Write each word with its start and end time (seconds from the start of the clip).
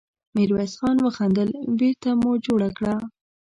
ميرويس 0.35 0.73
خان 0.79 0.97
وخندل: 1.05 1.49
بېرته 1.79 2.09
مو 2.21 2.31
جوړه 2.45 2.69
کړه! 2.77 2.95